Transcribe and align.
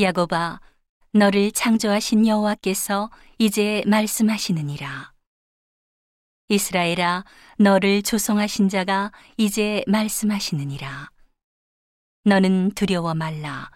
야곱아 0.00 0.60
너를 1.12 1.52
창조하신 1.52 2.26
여호와께서 2.26 3.10
이제 3.38 3.84
말씀하시느니라. 3.86 5.12
이스라엘아 6.48 7.24
너를 7.58 8.02
조성하신 8.02 8.68
자가 8.68 9.12
이제 9.36 9.84
말씀하시느니라. 9.86 11.10
너는 12.24 12.72
두려워 12.72 13.14
말라. 13.14 13.70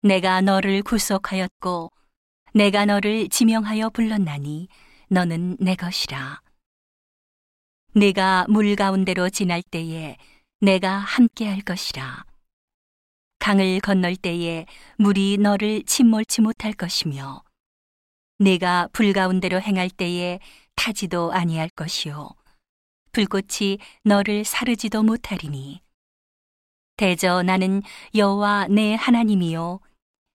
내가 0.00 0.40
너를 0.40 0.82
구속하였고 0.82 1.92
내가 2.54 2.86
너를 2.86 3.28
지명하여 3.28 3.90
불렀나니 3.90 4.68
너는 5.08 5.58
내 5.60 5.74
것이라. 5.74 6.40
네가 7.92 8.46
물 8.48 8.76
가운데로 8.76 9.28
지날 9.28 9.62
때에 9.62 10.16
내가 10.60 10.96
함께 10.96 11.46
할 11.46 11.60
것이라 11.60 12.24
강을 13.44 13.78
건널 13.80 14.16
때에 14.16 14.64
물이 14.96 15.36
너를 15.36 15.82
침몰치 15.82 16.40
못할 16.40 16.72
것이며 16.72 17.44
네가 18.38 18.88
불 18.90 19.12
가운데로 19.12 19.60
행할 19.60 19.90
때에 19.90 20.40
타지도 20.76 21.30
아니할 21.30 21.68
것이요. 21.76 22.30
불꽃이 23.12 23.76
너를 24.02 24.46
사르지도 24.46 25.02
못하리니. 25.02 25.82
대저 26.96 27.42
나는 27.42 27.82
여호와 28.14 28.68
내 28.68 28.94
하나님이요. 28.94 29.78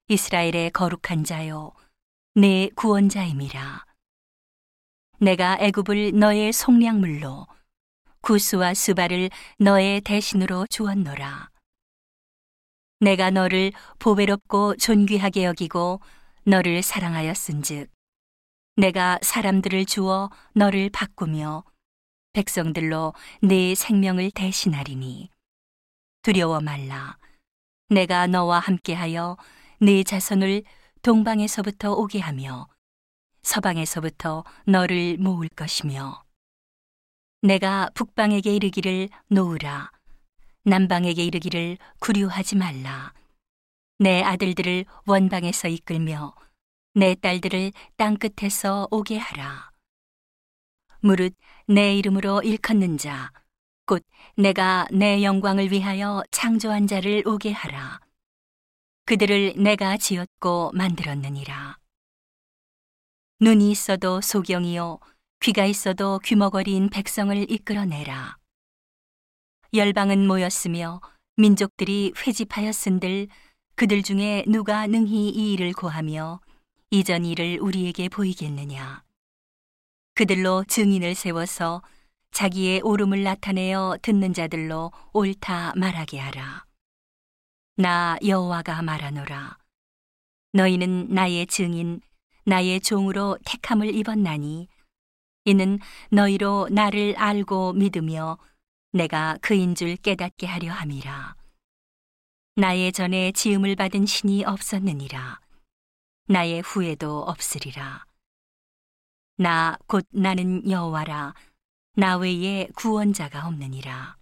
이스라엘의 0.10 0.70
거룩한 0.70 1.24
자요. 1.24 1.72
내 2.36 2.70
구원자임이라. 2.76 3.86
내가 5.18 5.58
애굽을 5.60 6.12
너의 6.14 6.54
속량물로 6.54 7.48
구스와 8.22 8.76
수바를 8.76 9.32
너의 9.58 10.02
대신으로 10.02 10.68
주었노라 10.68 11.50
내가 13.00 13.32
너를 13.32 13.72
보배롭고 14.00 14.76
존귀하게 14.76 15.46
여기고 15.46 16.02
너를 16.44 16.84
사랑하였은즉 16.84 17.90
내가 18.76 19.20
사람들을 19.22 19.86
주어 19.86 20.30
너를 20.54 20.90
바꾸며 20.90 21.64
백성들로 22.34 23.14
네 23.42 23.74
생명을 23.76 24.32
대신하리니 24.32 25.30
두려워 26.22 26.60
말라. 26.60 27.18
내가 27.90 28.28
너와 28.28 28.60
함께하여 28.60 29.38
네 29.80 30.04
자손을 30.04 30.64
동방에서부터 31.02 31.94
오게 31.94 32.20
하며 32.20 32.68
서방에서부터 33.42 34.44
너를 34.66 35.18
모을 35.18 35.48
것이며 35.48 36.24
내가 37.42 37.90
북방에게 37.94 38.54
이르기를 38.54 39.10
놓으라 39.30 39.92
남방에게 40.64 41.24
이르기를 41.24 41.78
구류하지 42.00 42.56
말라. 42.56 43.14
내 43.98 44.22
아들들을 44.22 44.86
원방에서 45.06 45.68
이끌며 45.68 46.34
내 46.94 47.16
딸들을 47.16 47.72
땅 47.98 48.18
끝에서 48.18 48.88
오게 48.92 49.18
하라. 49.18 49.72
무릇 51.02 51.36
내 51.68 51.96
이름으로 51.96 52.42
일컫는 52.42 52.98
자, 52.98 53.32
곧 53.86 54.04
내가 54.36 54.88
내 54.92 55.24
영광을 55.24 55.72
위하여 55.72 56.24
창조한 56.32 56.88
자를 56.88 57.24
오게 57.28 57.52
하라. 57.52 58.00
그들을 59.06 59.54
내가 59.58 59.98
지었고 59.98 60.72
만들었느니라. 60.74 61.78
눈이 63.42 63.72
있어도 63.72 64.22
소경이요, 64.22 65.00
귀가 65.42 65.66
있어도 65.66 66.20
귀머거리인 66.20 66.90
백성을 66.90 67.50
이끌어내라. 67.50 68.39
열방은 69.72 70.26
모였으며 70.26 71.00
민족들이 71.38 72.12
회집하였은들 72.18 73.28
그들 73.76 74.02
중에 74.02 74.44
누가 74.48 74.88
능히 74.88 75.30
이 75.30 75.54
일을 75.54 75.74
고하며 75.74 76.40
이전 76.90 77.24
일을 77.24 77.60
우리에게 77.62 78.10
보이겠느냐. 78.10 79.04
그들로 80.16 80.64
증인을 80.68 81.14
세워서 81.14 81.84
자기의 82.32 82.82
오름을 82.82 83.22
나타내어 83.22 83.98
듣는 84.02 84.34
자들로 84.34 84.92
옳다 85.14 85.74
말하게 85.76 86.18
하라. 86.18 86.66
나 87.76 88.18
여호와가 88.26 88.82
말하노라. 88.82 89.60
너희는 90.54 91.10
나의 91.14 91.46
증인, 91.46 92.02
나의 92.46 92.82
종으로 92.82 93.38
택함을 93.46 93.94
입었나니 93.94 94.68
이는 95.46 95.80
너희로 96.10 96.70
나를 96.72 97.14
알고 97.18 97.74
믿으며 97.74 98.40
내가 98.92 99.38
그인 99.42 99.76
줄 99.76 99.96
깨닫게 99.96 100.48
하려 100.48 100.72
함이라. 100.72 101.36
나의 102.56 102.92
전에 102.92 103.32
지음을 103.32 103.76
받은 103.76 104.06
신이 104.06 104.46
없었느니라. 104.46 105.40
나의 106.28 106.62
후에도 106.62 107.22
없으리라. 107.22 108.06
나 109.38 109.78
곧 109.88 110.06
나는 110.12 110.70
여호와라. 110.70 111.34
나 111.96 112.18
외에 112.18 112.68
구원자가 112.76 113.48
없느니라. 113.48 114.18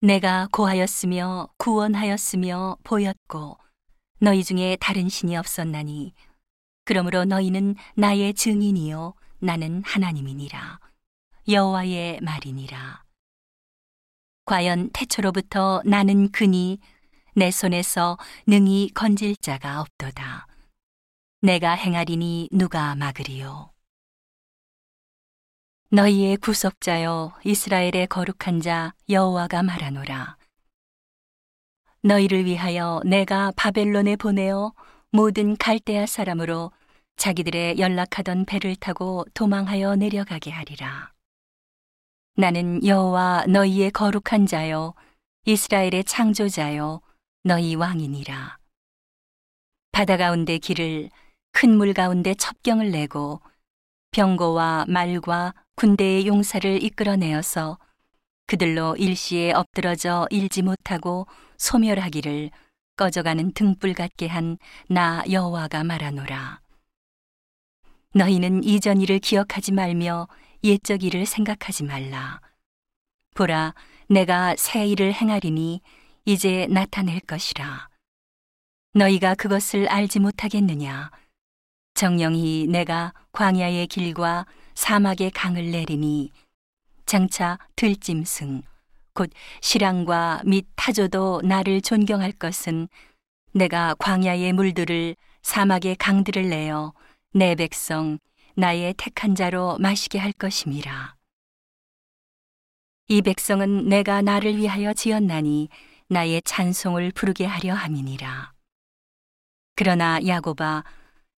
내가 0.00 0.48
고하였으며 0.52 1.48
구원하였으며 1.58 2.78
보였고 2.84 3.58
너희 4.20 4.44
중에 4.44 4.76
다른 4.80 5.08
신이 5.08 5.36
없었나니 5.36 6.14
그러므로 6.84 7.24
너희는 7.24 7.74
나의 7.96 8.34
증인이요 8.34 9.14
나는 9.40 9.82
하나님이니라. 9.84 10.78
여호와의 11.48 12.20
말이니라. 12.22 13.05
과연 14.46 14.90
태초로부터 14.92 15.82
나는 15.84 16.30
그니 16.30 16.78
내 17.34 17.50
손에서 17.50 18.16
능히 18.46 18.90
건질 18.94 19.36
자가 19.36 19.80
없도다. 19.80 20.46
내가 21.42 21.72
행하리니 21.72 22.48
누가 22.52 22.94
막으리요. 22.94 23.70
너희의 25.90 26.36
구속자여 26.38 27.34
이스라엘의 27.44 28.06
거룩한 28.08 28.60
자 28.60 28.94
여호와가 29.08 29.62
말하노라. 29.62 30.36
너희를 32.02 32.44
위하여 32.44 33.00
내가 33.04 33.52
바벨론에 33.56 34.14
보내어 34.14 34.72
모든 35.10 35.56
갈대아 35.56 36.06
사람으로 36.06 36.70
자기들의 37.16 37.78
연락하던 37.78 38.44
배를 38.44 38.76
타고 38.76 39.24
도망하여 39.34 39.96
내려가게 39.96 40.50
하리라. 40.50 41.15
나는 42.36 42.84
여호와 42.84 43.46
너희의 43.48 43.90
거룩한 43.92 44.46
자요 44.46 44.94
이스라엘의 45.46 46.04
창조자요 46.04 47.00
너희 47.44 47.74
왕이니라. 47.74 48.58
바다 49.92 50.16
가운데 50.16 50.58
길을 50.58 51.08
큰 51.52 51.76
물 51.76 51.94
가운데 51.94 52.34
첩경을 52.34 52.90
내고 52.90 53.40
병거와 54.10 54.84
말과 54.88 55.54
군대의 55.76 56.26
용사를 56.26 56.82
이끌어내어서 56.82 57.78
그들로 58.46 58.96
일시에 58.96 59.52
엎드러져 59.52 60.26
일지 60.30 60.60
못하고 60.62 61.26
소멸하기를 61.56 62.50
꺼져가는 62.96 63.52
등불 63.52 63.94
같게 63.94 64.26
한 64.26 64.58
나 64.88 65.22
여호와가 65.30 65.84
말하노라. 65.84 66.60
너희는 68.14 68.64
이전 68.64 69.00
일을 69.00 69.18
기억하지 69.18 69.72
말며 69.72 70.28
옛적 70.64 71.02
일을 71.02 71.26
생각하지 71.26 71.84
말라. 71.84 72.40
보라, 73.34 73.74
내가 74.08 74.54
새 74.56 74.86
일을 74.86 75.12
행하리니 75.12 75.80
이제 76.24 76.66
나타낼 76.70 77.20
것이라. 77.20 77.88
너희가 78.94 79.34
그것을 79.34 79.88
알지 79.88 80.20
못하겠느냐? 80.20 81.10
정령이 81.94 82.66
내가 82.68 83.12
광야의 83.32 83.86
길과 83.86 84.46
사막의 84.74 85.30
강을 85.30 85.70
내리니 85.70 86.30
장차 87.06 87.58
들짐승 87.76 88.62
곧 89.14 89.30
실랑과 89.62 90.42
및 90.44 90.66
타조도 90.76 91.42
나를 91.44 91.80
존경할 91.80 92.32
것은 92.32 92.88
내가 93.52 93.94
광야의 93.94 94.52
물들을 94.52 95.16
사막의 95.42 95.96
강들을 95.96 96.48
내어 96.50 96.92
내 97.32 97.54
백성 97.54 98.18
나의 98.58 98.94
택한 98.96 99.34
자로 99.34 99.76
마시게 99.78 100.18
할 100.18 100.32
것임이라. 100.32 101.14
이 103.08 103.20
백성은 103.20 103.86
내가 103.90 104.22
나를 104.22 104.56
위하여 104.56 104.94
지었나니 104.94 105.68
나의 106.08 106.40
찬송을 106.42 107.12
부르게 107.12 107.44
하려 107.44 107.74
함이니라. 107.74 108.52
그러나 109.74 110.18
야곱아, 110.26 110.84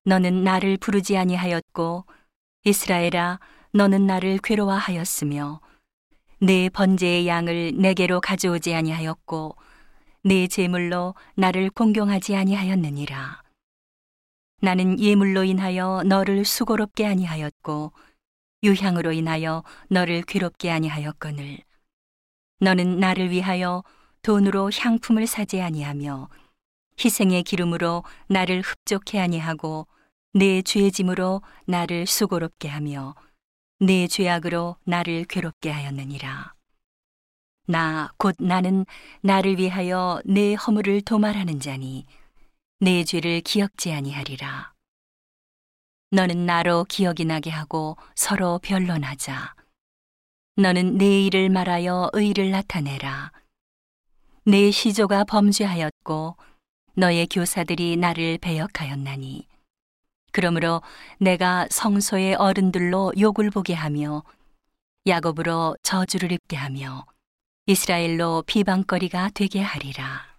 너는 0.04 0.44
나를 0.44 0.76
부르지 0.76 1.18
아니하였고 1.18 2.04
이스라엘아, 2.62 3.40
너는 3.72 4.06
나를 4.06 4.38
괴로워하였으며 4.38 5.60
내 6.40 6.68
번제의 6.68 7.26
양을 7.26 7.72
내게로 7.78 8.20
가져오지 8.20 8.76
아니하였고 8.76 9.56
내 10.22 10.46
제물로 10.46 11.16
나를 11.34 11.70
공경하지 11.70 12.36
아니하였느니라. 12.36 13.47
나는 14.60 14.98
예물로 14.98 15.44
인하여 15.44 16.02
너를 16.04 16.44
수고롭게 16.44 17.06
아니하였고 17.06 17.92
유향으로 18.64 19.12
인하여 19.12 19.62
너를 19.88 20.22
괴롭게 20.22 20.70
희생의 27.02 27.44
기름으로 27.44 28.02
나를 28.28 28.62
흡족해 28.62 29.20
아니하고 29.20 29.86
내 30.34 30.60
죄 30.62 30.90
짐으로 30.90 31.42
나를 31.66 32.06
수고롭게 32.06 32.68
하며 32.68 33.14
내 33.78 34.08
죄악으로 34.08 34.76
나를 34.84 35.24
괴롭게 35.24 35.70
하였느니라. 35.70 36.52
나 37.68 38.10
곧 38.18 38.34
나는 38.40 38.86
나를 39.22 39.58
위하여 39.58 40.20
내 40.24 40.54
허물을 40.54 41.02
도말하는 41.02 41.60
자니 41.60 42.06
내 42.80 43.02
죄를 43.02 43.40
기억지 43.40 43.92
아니하리라. 43.92 44.72
너는 46.12 46.46
나로 46.46 46.84
기억이 46.84 47.24
나게 47.24 47.50
하고 47.50 47.96
서로 48.14 48.60
변론하자. 48.62 49.56
너는 50.54 50.96
내 50.96 51.24
일을 51.24 51.50
말하여 51.50 52.10
의를 52.12 52.52
나타내라. 52.52 53.32
내 54.44 54.70
시조가 54.70 55.24
범죄하였고 55.24 56.36
너의 56.94 57.26
교사들이 57.26 57.96
나를 57.96 58.38
배역하였나니. 58.38 59.48
그러므로 60.30 60.80
내가 61.18 61.66
성소의 61.70 62.36
어른들로 62.36 63.12
욕을 63.18 63.50
보게 63.50 63.74
하며 63.74 64.22
야곱으로 65.04 65.76
저주를 65.82 66.30
입게 66.30 66.56
하며 66.56 67.06
이스라엘로 67.66 68.44
비방거리가 68.46 69.30
되게 69.34 69.60
하리라. 69.60 70.37